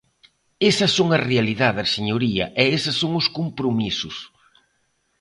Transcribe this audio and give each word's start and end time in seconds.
Esas 0.71 0.91
son 0.97 1.07
as 1.17 1.25
realidades, 1.31 1.91
señoría, 1.97 2.45
e 2.61 2.63
eses 2.77 2.95
son 3.01 3.11
os 3.21 3.27
compromisos. 3.37 4.17